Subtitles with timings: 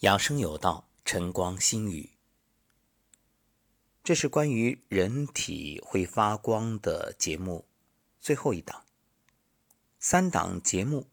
[0.00, 2.08] 养生有道，晨光心语。
[4.02, 7.66] 这是关于人体会发光的节目
[8.18, 8.86] 最后一档。
[9.98, 11.06] 三档节目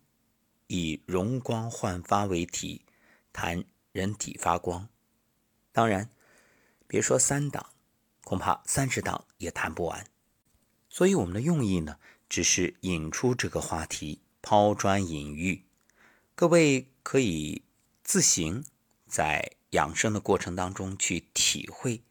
[0.68, 2.86] 以容光焕发为题，
[3.34, 4.88] 谈人体发光。
[5.74, 6.10] 当然，
[6.88, 7.74] 别说三档，
[8.24, 10.08] 恐怕三十档也谈不完。
[10.88, 12.00] 所以我们的用意呢，
[12.30, 15.66] 只是引出这个话题，抛砖引玉。
[16.36, 17.64] 各位可以
[18.02, 18.64] 自行。
[19.08, 22.02] 在养生的过程当中去体会、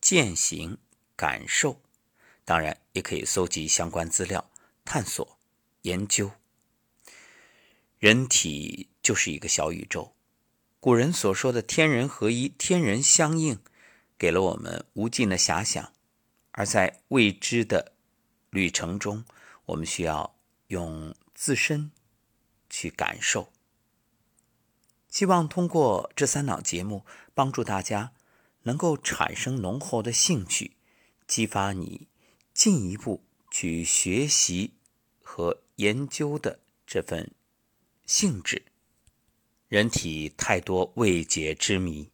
[0.00, 0.78] 践行、
[1.16, 1.80] 感受，
[2.44, 4.50] 当然也可以搜集相关资料、
[4.84, 5.38] 探索、
[5.82, 6.32] 研究。
[7.98, 10.14] 人体就是一个小宇宙，
[10.80, 13.60] 古人所说的“天人合一”“天人相应”，
[14.16, 15.92] 给了我们无尽的遐想。
[16.52, 17.92] 而在未知的
[18.50, 19.24] 旅程中，
[19.66, 20.34] 我们需要
[20.68, 21.90] 用自身
[22.68, 23.52] 去感受。
[25.10, 28.12] 希望通过这三档节目，帮助大家
[28.62, 30.76] 能够产生浓厚的兴趣，
[31.26, 32.06] 激发你
[32.54, 34.74] 进一步去学习
[35.20, 37.32] 和研究的这份
[38.06, 38.62] 兴致。
[39.66, 42.10] 人体太多未解之谜，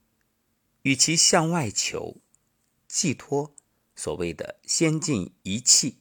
[0.83, 2.17] 与其向外求
[2.89, 3.55] 寄托
[3.95, 5.99] 所谓的先进仪器，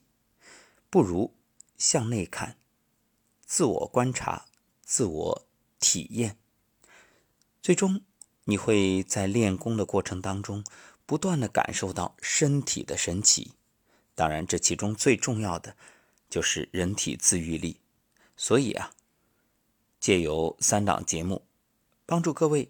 [0.90, 1.34] 不如
[1.78, 2.58] 向内看，
[3.46, 4.46] 自我观察，
[4.82, 5.48] 自我
[5.80, 6.38] 体验。
[7.66, 8.02] 最终，
[8.44, 10.64] 你会在练功的过程当中，
[11.08, 13.54] 不断的感受到身体的神奇。
[14.14, 15.76] 当然，这其中最重要的
[16.30, 17.80] 就是人体自愈力。
[18.38, 18.92] 所以啊，
[20.00, 21.44] 借由三档节目，
[22.06, 22.70] 帮助各位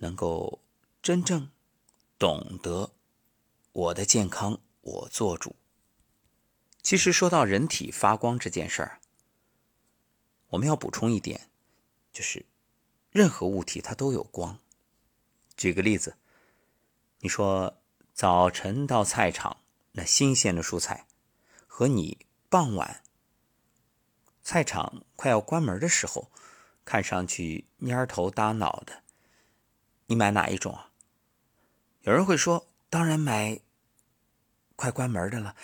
[0.00, 0.60] 能够
[1.00, 1.48] 真正
[2.18, 2.92] 懂得
[3.72, 5.56] 我的健康我做主。
[6.82, 9.00] 其实说到人体发光这件事儿，
[10.48, 11.48] 我们要补充一点，
[12.12, 12.44] 就是。
[13.10, 14.58] 任何物体它都有光。
[15.56, 16.16] 举个例子，
[17.18, 17.76] 你说
[18.14, 19.58] 早晨到菜场
[19.92, 21.06] 那新鲜的蔬菜，
[21.66, 23.02] 和你傍晚
[24.42, 26.30] 菜场快要关门的时候，
[26.84, 29.02] 看上去蔫头耷脑的，
[30.06, 30.90] 你买哪一种啊？
[32.02, 33.60] 有人会说，当然买
[34.76, 35.54] 快关门的了，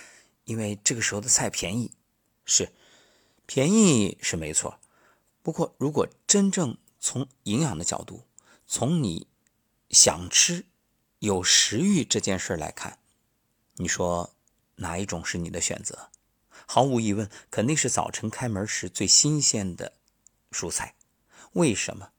[0.44, 1.92] 因为这个时候的菜便宜。
[2.44, 2.72] 是，
[3.46, 4.78] 便宜是没错。
[5.42, 8.24] 不过如果真正从营养的角度，
[8.66, 9.28] 从你
[9.90, 10.64] 想吃、
[11.20, 12.98] 有食欲这件事来看，
[13.74, 14.34] 你说
[14.74, 16.10] 哪一种是你的选择？
[16.66, 19.92] 毫无疑问，肯定是早晨开门时最新鲜的
[20.50, 20.96] 蔬菜。
[21.52, 22.10] 为什么？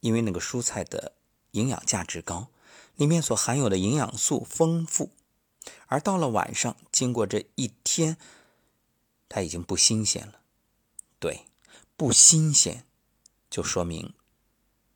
[0.00, 1.14] 因为那个蔬菜的
[1.52, 2.48] 营养价值高，
[2.96, 5.12] 里面所含有的营养素丰富。
[5.86, 8.18] 而到了晚上，经过这一天，
[9.30, 10.42] 它已经不新鲜了。
[11.18, 11.46] 对，
[11.96, 12.84] 不新鲜。
[13.50, 14.14] 就说明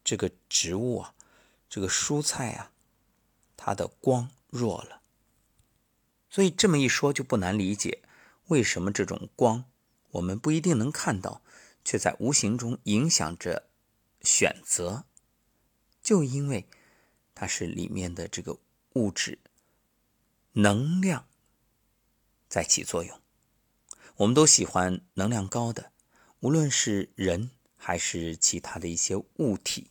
[0.05, 1.15] 这个植物啊，
[1.69, 2.71] 这个蔬菜啊，
[3.57, 5.03] 它的光弱了。
[6.31, 8.03] 所以这么一说，就不难理解
[8.47, 9.65] 为什么这种光
[10.13, 11.43] 我们不一定能看到，
[11.85, 13.69] 却在无形中影响着
[14.23, 15.05] 选择。
[16.01, 16.69] 就因为
[17.35, 18.59] 它是里面的这个
[18.93, 19.41] 物质
[20.53, 21.27] 能量
[22.49, 23.21] 在起作用。
[24.17, 25.91] 我们都喜欢能量高的，
[26.39, 27.51] 无论是人。
[27.87, 29.89] 还是其他的一些物体，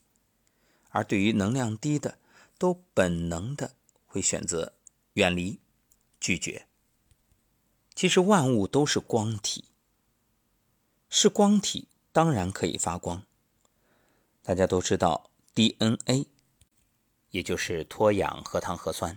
[0.89, 2.17] 而对于能量低的，
[2.57, 3.75] 都本能的
[4.07, 4.73] 会选择
[5.13, 5.59] 远离、
[6.19, 6.65] 拒绝。
[7.93, 9.65] 其实万物都是光体，
[11.07, 13.21] 是光体当然可以发光。
[14.41, 16.25] 大家都知道 DNA，
[17.29, 19.15] 也就是脱氧核糖核酸，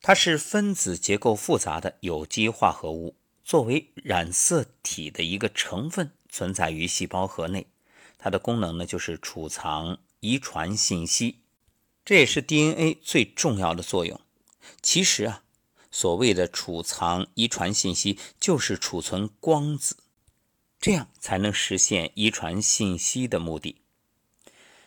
[0.00, 7.66] 它是分子结构复杂的有机化合物，作为染色体的一个成分存在于细胞核内。
[8.24, 11.40] 它的功能呢，就是储藏遗传信息，
[12.06, 14.18] 这也是 DNA 最重要的作用。
[14.80, 15.42] 其实啊，
[15.90, 19.98] 所谓的储藏遗传信息，就是储存光子，
[20.80, 23.82] 这样才能实现遗传信息的目的。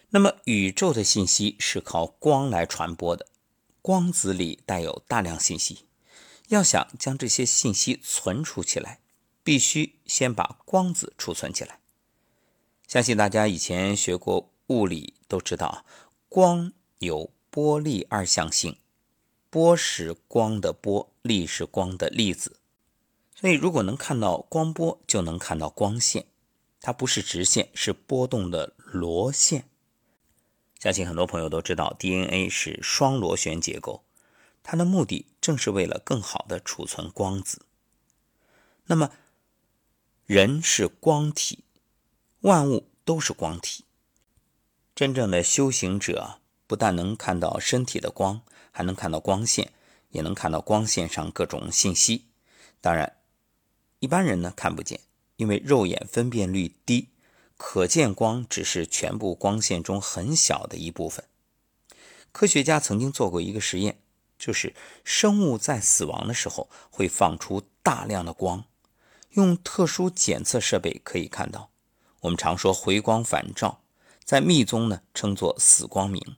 [0.09, 3.27] 那么，宇宙的信息是靠光来传播的，
[3.83, 5.85] 光子里带有大量信息，
[6.47, 9.01] 要想将这些信息存储起来，
[9.43, 11.81] 必须先把光子储存起来。
[12.87, 15.85] 相信大家以前学过物理，都知道
[16.29, 18.77] 光有波粒二象性，
[19.49, 22.55] 波是光的波，粒是光的粒子。
[23.35, 26.27] 所以，如果能看到光波，就能看到光线。
[26.79, 29.67] 它不是直线，是波动的螺线。
[30.79, 34.05] 相信很多朋友都知道，DNA 是双螺旋结构，
[34.63, 37.65] 它的目的正是为了更好的储存光子。
[38.85, 39.11] 那么，
[40.25, 41.65] 人是光体。
[42.47, 43.83] 万物都是光体，
[44.95, 48.41] 真正的修行者不但能看到身体的光，
[48.71, 49.73] 还能看到光线，
[50.11, 52.27] 也能看到光线上各种信息。
[52.79, 53.17] 当然，
[53.99, 55.01] 一般人呢看不见，
[55.35, 57.09] 因为肉眼分辨率低，
[57.57, 61.25] 可见光只是全部光线中很小的一部分。
[62.31, 63.99] 科学家曾经做过一个实验，
[64.39, 64.73] 就是
[65.03, 68.63] 生物在死亡的时候会放出大量的光，
[69.31, 71.71] 用特殊检测设备可以看到。
[72.27, 73.79] 我们常说回光返照，
[74.25, 76.35] 在密宗呢称作死光明。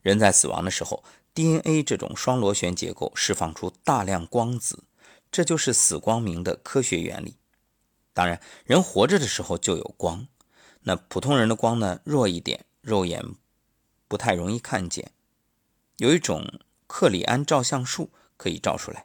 [0.00, 1.04] 人在死亡的时候
[1.34, 4.84] ，DNA 这种双螺旋结构释放出大量光子，
[5.30, 7.36] 这就是死光明的科学原理。
[8.14, 10.26] 当然，人活着的时候就有光，
[10.80, 13.22] 那普通人的光呢弱一点，肉眼
[14.08, 15.12] 不太容易看见。
[15.98, 18.08] 有一种克里安照相术
[18.38, 19.04] 可以照出来，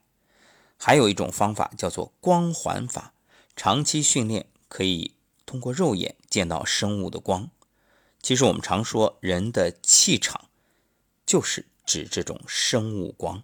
[0.78, 3.14] 还有一种方法叫做光环法，
[3.58, 5.16] 长期训练可以。
[5.46, 7.50] 通过肉眼见到生物的光，
[8.22, 10.50] 其实我们常说人的气场
[11.26, 13.44] 就是指这种生物光。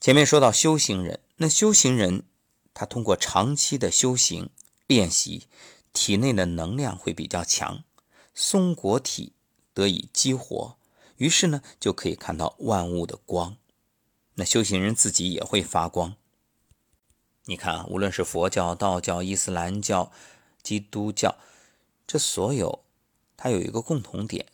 [0.00, 2.24] 前面说到修行人，那修行人
[2.72, 4.50] 他通过长期的修行
[4.86, 5.48] 练习，
[5.92, 7.82] 体内的能量会比较强，
[8.34, 9.32] 松果体
[9.74, 10.76] 得以激活，
[11.16, 13.56] 于是呢就可以看到万物的光。
[14.34, 16.14] 那修行人自己也会发光。
[17.46, 20.10] 你看啊，无论是佛教、道教、伊斯兰教。
[20.64, 21.36] 基督教，
[22.06, 22.82] 这所有
[23.36, 24.46] 它有一个共同点，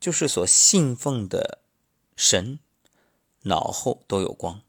[0.00, 1.58] 就是所信奉的
[2.16, 2.60] 神
[3.42, 4.62] 脑后都有光。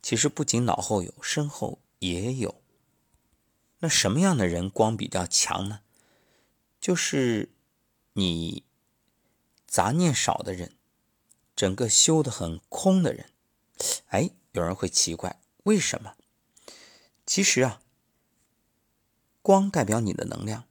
[0.00, 2.62] 其实不仅脑后有，身后也有。
[3.80, 5.80] 那什么样的人光比较强呢？
[6.80, 7.50] 就是
[8.12, 8.62] 你
[9.66, 10.76] 杂念少的人，
[11.56, 13.30] 整个修的很空的人。
[14.06, 16.14] 哎，有人会奇怪，为什么？
[17.26, 17.82] 其实啊。
[19.48, 20.64] 光代表你的能量，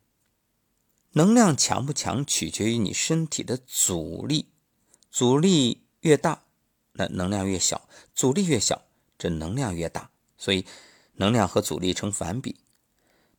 [1.13, 4.50] 能量强不强取决于你身体的阻力，
[5.09, 6.44] 阻力越大，
[6.91, 8.83] 那能量越小；阻力越小，
[9.18, 10.12] 这能量越大。
[10.38, 10.63] 所以，
[11.13, 12.59] 能量和阻力成反比。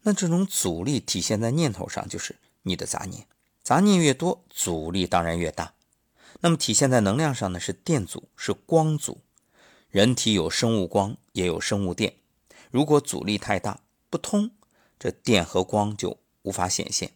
[0.02, 3.29] 那这种阻力体现在念头上，就是你的杂念，
[3.62, 5.75] 杂念越多，阻力当然越大。
[6.41, 7.61] 那么体现在能量上呢？
[7.61, 9.20] 是电阻，是光阻。
[9.88, 12.17] 人体有生物光，也有生物电。
[12.73, 14.50] 如果阻力太大，不通。
[14.98, 17.12] 这电和光就无法显现，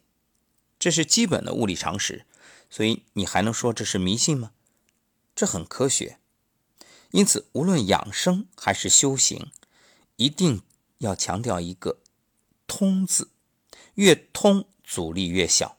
[0.79, 2.27] 这是基本的物理常识，
[2.71, 4.53] 所以你还能说这是迷信吗？
[5.35, 6.19] 这很科学。
[7.11, 9.51] 因此，无论养生还是修行，
[10.17, 10.63] 一定
[10.99, 11.99] 要强调一个
[12.67, 13.31] “通”字，
[13.95, 15.77] 越通阻力越小。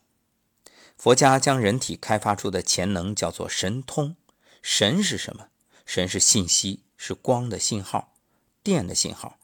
[0.96, 4.16] 佛家将人体开发出的潜能叫做神通。
[4.62, 5.48] 神是什么？
[5.84, 8.14] 神是信息，是光的信号、
[8.62, 9.38] 电的信号，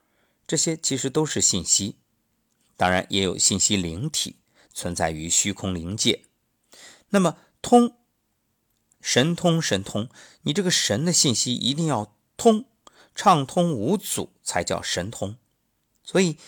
[0.47, 1.97] 这些其实都是信息。
[2.81, 4.37] 当然也有信息灵体
[4.73, 6.23] 存在于虚空灵界。
[7.11, 7.95] 那么通
[9.03, 10.09] 神通神通，
[10.45, 12.65] 你这个神的信息一定要通
[13.15, 15.37] 畅通无阻才叫神通。
[16.03, 16.39] 所以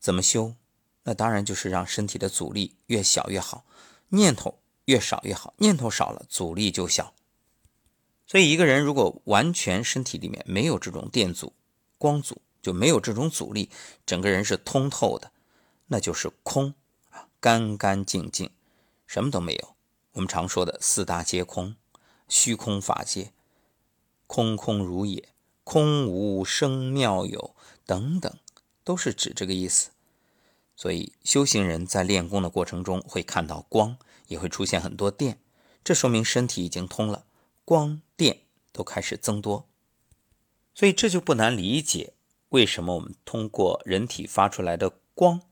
[0.00, 0.54] 怎么修？
[1.02, 3.66] 那当然就是让身体的阻力越小越好，
[4.08, 5.52] 念头越少越好。
[5.58, 7.12] 念头少了，阻力就小。
[8.26, 11.52] 所以一个人如果完全身体里面没有这种电阻、
[11.98, 13.68] 光阻，就没有这种阻力，
[14.06, 15.30] 整个人是通透的。
[15.92, 16.72] 那就是空
[17.10, 18.50] 啊，干干净净，
[19.06, 19.76] 什么都没有。
[20.12, 21.76] 我们常说的四大皆空，
[22.28, 23.34] 虚空法界，
[24.26, 25.28] 空空如也，
[25.64, 28.34] 空无生妙有等等，
[28.82, 29.90] 都是指这个意思。
[30.74, 35.38] 所以修行人在练功的过程中会看到光，也会出现很多电，
[35.84, 37.26] 这说明身体已经通了，
[37.66, 39.68] 光电都开始增多。
[40.74, 42.14] 所以这就不难理解，
[42.48, 45.42] 为什么我们通过人体发出来的光。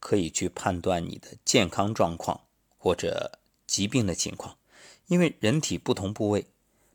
[0.00, 2.42] 可以去判断你的健康状况
[2.76, 4.56] 或者疾病的情况，
[5.06, 6.46] 因为人体不同部位，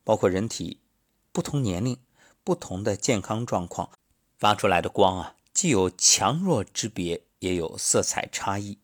[0.04, 0.80] 包括人体
[1.32, 1.98] 不同年龄、
[2.44, 3.90] 不同的健康状况
[4.38, 8.78] 发出来的光啊，既有强弱之别，也有色彩差异。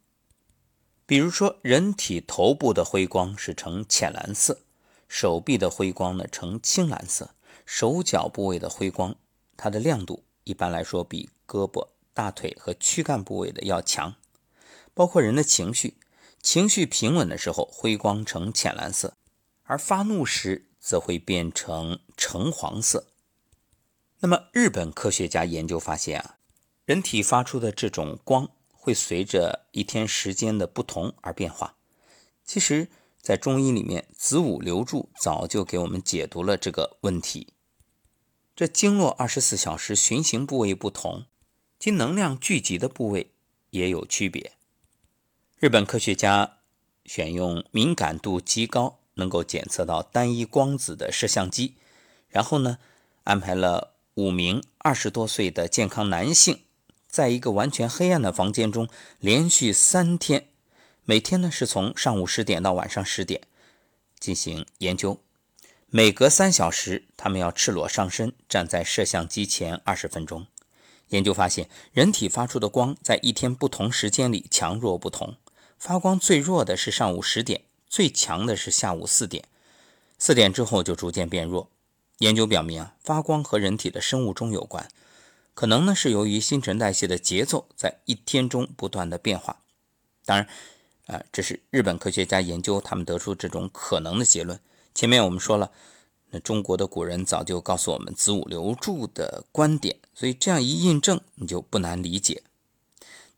[1.05, 4.59] 比如说，人体头部的辉光是呈浅蓝色，
[5.07, 7.31] 手臂的辉光呢呈青蓝色，
[7.65, 9.15] 手脚部位的辉光，
[9.57, 11.87] 它的亮度一般来说比胳膊。
[12.19, 14.15] 大腿和躯干部位的要强，
[14.93, 15.95] 包括人的情绪，
[16.41, 19.13] 情绪平稳的时候，辉光呈浅蓝色，
[19.63, 23.07] 而发怒时则会变成橙黄色。
[24.19, 26.35] 那么，日本科学家研究发现啊，
[26.83, 31.77] 人体发出的这种光会随着一天时间的不同而变化。
[32.43, 32.89] 其实，
[33.21, 37.53] 在中医里面，子午流注早就给我们解读了这个问题。
[38.53, 41.23] 这经络二十四小时循行部位不同。
[41.79, 43.31] 其能量聚集的部位
[43.69, 44.51] 也有区别。
[45.59, 46.57] 日本科学家
[47.05, 51.75] 选用敏感度极高、能够检测到单一光子的摄像机，
[52.27, 52.79] 然后呢，
[53.23, 56.63] 安排了五名二十多岁的健康男性，
[57.07, 60.47] 在一个完全黑暗的房间中连续三天，
[61.05, 63.41] 每天呢是从上午十点到晚上十点
[64.19, 65.21] 进行研究。
[65.87, 70.45] 每隔三小时，他们要赤裸上身，站在摄像机前二十分钟。
[71.09, 75.35] 研究发现，人体发出的光在一天不同时间里强弱不同。
[75.77, 79.45] 发光最弱的是上午十点，最强的是下午四点。
[80.17, 81.69] 四点之后就逐渐变弱。
[82.19, 84.89] 研究表明啊，发光和人体的生物钟有关，
[85.53, 89.61] 可能呢是由于新陈代谢的节奏在一天中不断的变化。
[90.25, 90.47] 当然，
[91.07, 94.59] 啊，这是日本科学家研究他们得出这种可能的结论。
[94.93, 95.71] 前面我们说了，
[96.31, 102.43] 那中国的古人早就告诉我们子午流注的观点，所以这样一印证，你就不难理解。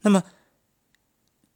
[0.01, 0.23] 那么，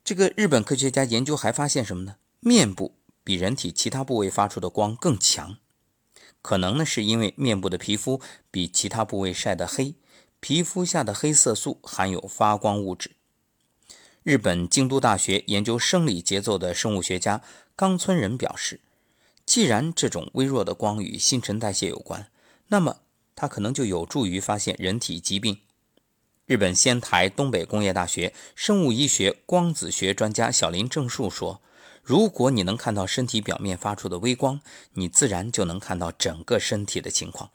[0.03, 2.15] 这个日本科学家研究还发现什么呢？
[2.39, 5.57] 面部比人体其他部位发出的光更强，
[6.41, 9.95] 可能呢是因为面部的皮肤比其他部位晒得黑，
[10.39, 13.11] 皮肤下的黑色素含有发光物质。
[14.23, 17.41] 日本京都大学研究生理节奏的生物学家
[17.75, 18.79] 冈村仁表示。
[19.45, 22.27] 既然这种微弱的光与新陈代谢有关，
[22.67, 22.97] 那么
[23.35, 25.59] 它可能就有助于发现人体疾病。
[26.45, 31.61] 日本仙台东北工业大学生物医学光子学专家小林正树说
[32.03, 34.61] ：“如果你能看到身体表面发出的微光，
[34.93, 37.51] 你自然就能看到整个身体的情况。”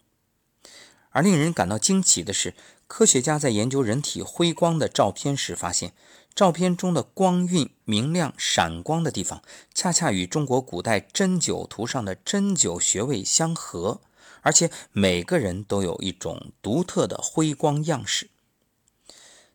[1.11, 2.55] 而令人感到惊奇的是，
[2.87, 5.93] 科学家在研究人体辉光的照片时发现。
[6.41, 9.43] 照片中的光晕、明亮、闪光的地方，
[9.75, 14.01] 恰恰与中国古代针灸图上的针灸穴位相合，
[14.41, 18.31] 而且每个人都有一种独特的辉光样式。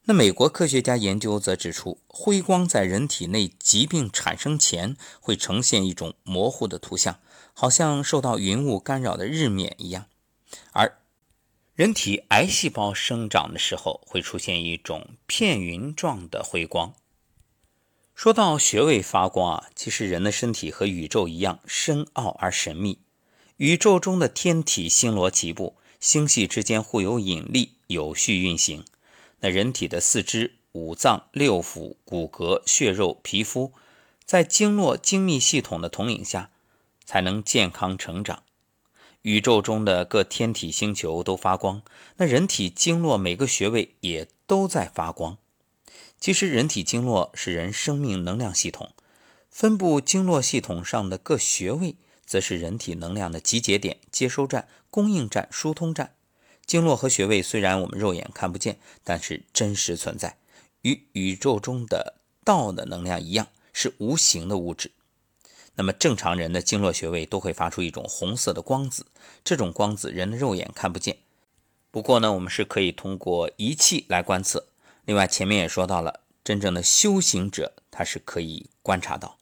[0.03, 7.17] 那美国科学家研究则指出，辉光在人体内疾病产生前会呈现一种模糊的图像，
[7.55, 10.05] 好像受到云雾干扰的日冕一样，
[10.71, 10.99] 而。
[11.75, 16.93] 人体癌细胞生长的时候会出现一种片云状的辉光。
[18.13, 22.99] 说到穴位发光啊，其实人的身体和宇宙一样深奥而神秘。
[23.57, 28.85] 宇宙中的天体星罗棋布，星系之间互有引力，有序运行。
[29.41, 33.73] 那人体的四肢、五脏、六腑、骨骼、血肉、皮肤，
[34.23, 36.51] 在经络精密系统的统领下，
[37.03, 38.43] 才能健康成长。
[39.25, 41.81] 宇宙中的各天体星球都发光，
[42.17, 45.39] 那人体经络每个穴位也都在发光。
[46.19, 48.91] 其实，人体经络是人生命能量系统，
[49.49, 56.13] 分布经络系统上的各穴位，则是人体能量的集结点、接收站、供应站、疏通站。
[56.67, 60.37] 经络和穴位虽然我们肉眼看不见，但是真实存在，
[60.83, 64.91] 与宇宙中的道的能量一样，是无形的物质。
[65.77, 69.07] 那么正常人的经络穴位都会发出一种红色的光子，
[69.43, 71.17] 这种光子人的肉眼看不见。
[71.91, 74.67] 不过呢，我们是可以通过仪器来观测。
[75.03, 79.37] 另外，前面也说到了，真正的修行者他是可以观察到。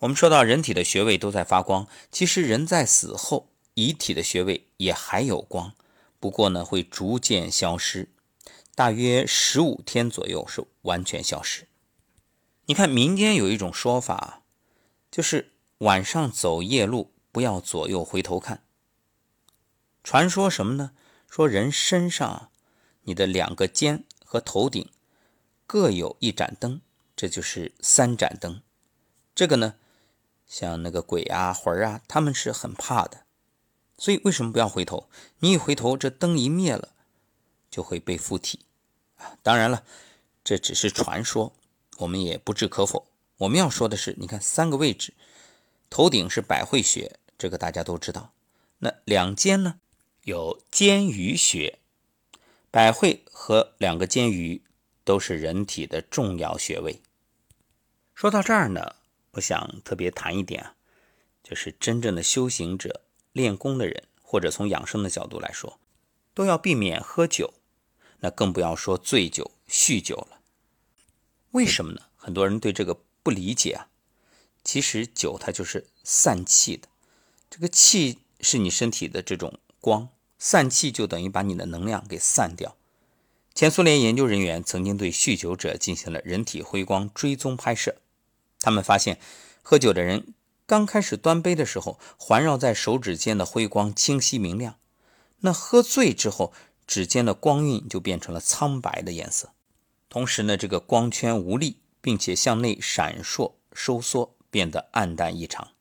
[0.00, 5.72] 我们说到人体的穴位都在发光，其实人在死后，遗体的穴位也还有光，
[6.18, 8.08] 不过呢会逐渐消失，
[8.74, 11.66] 大约十五天左右是完全消失。
[12.66, 14.39] 你看民间有一种说法。
[15.10, 18.62] 就是晚上走夜路，不要左右回头看。
[20.04, 20.92] 传说什么呢？
[21.28, 22.50] 说人身上，
[23.02, 24.88] 你的两个肩和头顶
[25.66, 26.80] 各有一盏灯，
[27.14, 28.62] 这就是三盏灯。
[29.34, 29.74] 这个呢，
[30.46, 33.24] 像那个鬼啊、魂啊，他们是很怕的。
[33.98, 35.08] 所以为什么不要回头？
[35.40, 36.90] 你一回头，这灯一灭了，
[37.70, 38.60] 就会被附体
[39.16, 39.36] 啊。
[39.42, 39.84] 当然了，
[40.42, 41.52] 这只是传说，
[41.98, 43.09] 我们也不置可否。
[43.40, 45.14] 我们要说的是，你看三个位置，
[45.88, 48.34] 头顶是百会穴，这个大家都知道。
[48.80, 49.80] 那两肩呢，
[50.24, 51.78] 有肩俞穴，
[52.70, 54.62] 百会和两个肩俞
[55.04, 57.00] 都是人体的重要穴位。
[58.14, 58.96] 说到这儿呢，
[59.30, 60.74] 我想特别谈一点啊，
[61.42, 63.00] 就是真正的修行者、
[63.32, 65.80] 练功的人，或者从养生的角度来说，
[66.34, 67.54] 都要避免喝酒，
[68.18, 70.42] 那更不要说醉酒、酗酒了。
[71.52, 72.02] 为什么呢？
[72.16, 73.00] 很多人对这个。
[73.22, 73.88] 不理解啊，
[74.64, 76.88] 其实酒它就是散气的，
[77.50, 80.08] 这个气是你身体的这种光，
[80.38, 82.76] 散气就等于把你的能量给散掉。
[83.54, 87.96] 前苏联研究人员曾经对酗酒者进行了人体辉光追踪拍摄，
[88.58, 89.18] 他们发现
[89.60, 90.32] 喝酒的人
[90.66, 94.78] 刚开始端杯的时候，环绕在手指间的辉光清晰明亮，
[95.40, 96.52] 那喝醉之后，
[96.86, 99.50] 指尖的光晕就变成了苍白的颜色，
[100.08, 101.79] 同时呢，这个光圈无力。
[102.00, 105.72] 并且向内闪烁、收缩，变得暗淡异常。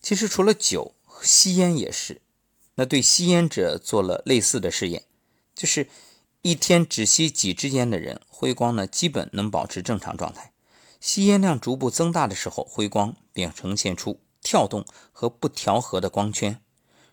[0.00, 2.20] 其实除了酒，吸烟也是。
[2.74, 5.04] 那对吸烟者做了类似的试验，
[5.54, 5.88] 就是
[6.42, 10.52] 一天只吸几支烟的人，辉光呢基本能保持正常状态。
[11.00, 16.60] 吸烟量逐步增大的时候，辉光便呈现出跳动和不调和的光圈。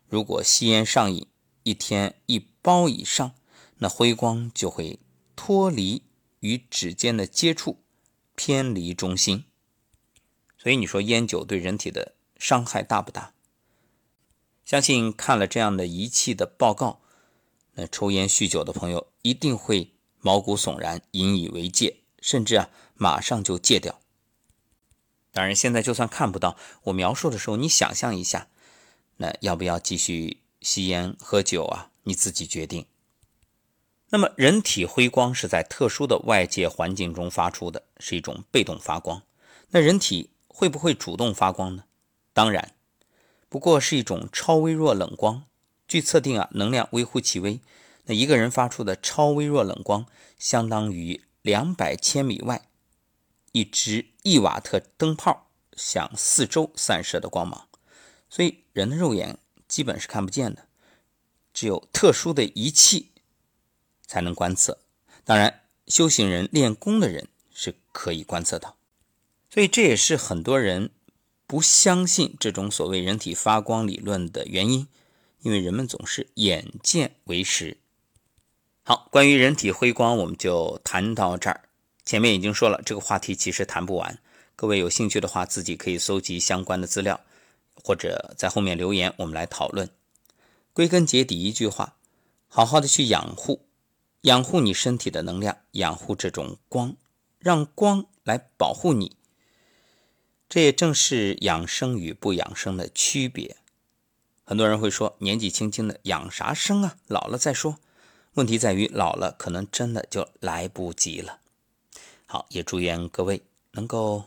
[0.08, 1.28] 如果吸烟上瘾，
[1.64, 3.34] 一天一包以上，
[3.78, 5.00] 那辉光就会
[5.36, 6.04] 脱离
[6.40, 7.78] 与指尖的接触，
[8.36, 9.46] 偏离中心。
[10.58, 13.34] 所以你说烟酒对人体的伤害大不大？
[14.64, 17.02] 相信看了这样的仪器的报告，
[17.74, 24.00] 那抽烟酗酒的朋友一定会毛骨悚然，引以为戒，甚至啊马上就戒掉。
[25.32, 28.50] 当然，现在就算看不到我描述的时候，你想象一下，
[29.18, 31.92] 那要不要继续吸烟喝酒啊？
[32.04, 32.86] 你自己决定。
[34.14, 39.22] 那么，人体辉光是在特殊的外界环境中发出的，是一种被动发光。
[39.70, 41.86] 那人体会不会主动发光呢？
[42.34, 42.74] 当然。
[43.48, 45.44] 不过是一种超微弱冷光，
[45.88, 47.62] 据测定啊，能量微乎其微。
[48.06, 50.06] 那一个人发出的超微弱冷光，
[50.38, 52.68] 相当于两百千米外
[53.54, 57.68] 一只一瓦特灯泡向四周散射的光芒，
[58.30, 59.38] 所以人的肉眼
[59.70, 60.68] 基本是看不见的，
[61.54, 63.11] 只有特殊的仪器
[64.12, 64.78] 才能观测。
[65.24, 68.76] 当然，修行人练功的人是可以观测到，
[69.50, 70.92] 所以这也是很多人。
[71.48, 74.88] 不相信这种所谓人体发光理论的原因，
[75.42, 77.78] 因为人们总是眼见为实。
[78.84, 81.70] 好，关于人体辉光，我们就谈到这儿。
[82.06, 84.20] 前面已经说了，这个话题其实谈不完。
[84.58, 87.22] 各位有兴趣的话，自己可以搜集相关的资料，
[87.82, 89.90] 或者在后面留言，我们来讨论。
[90.74, 91.96] 归根结底，一句话：
[92.48, 93.66] 好好的去养护，
[94.22, 96.96] 养护你身体的能量，养护这种光，
[97.40, 99.18] 让光来保护你。
[100.48, 103.58] 这也正是养生与不养生的区别。
[104.44, 106.98] 很多人会说，年纪轻轻的养啥生啊？
[107.08, 107.80] 老了再说。
[108.34, 111.40] 问题在于，老了可能真的就来不及了。
[112.26, 113.42] 好，也祝愿各位
[113.72, 114.26] 能够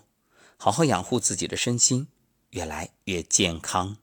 [0.57, 2.09] 好好养护自己的身心，
[2.51, 3.97] 越来越健康。